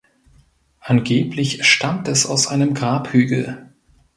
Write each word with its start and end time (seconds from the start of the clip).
Angeblich 0.79 1.63
stammt 1.63 2.07
es 2.07 2.25
aus 2.25 2.47
einem 2.47 2.73
Grabhügel. 2.73 3.69